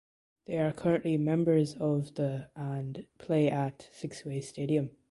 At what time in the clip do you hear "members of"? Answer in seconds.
1.17-2.15